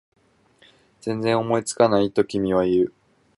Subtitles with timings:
[0.99, 2.11] 全然思いつかない？
[2.11, 2.93] と君は言う